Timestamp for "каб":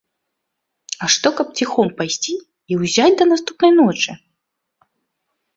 1.41-1.47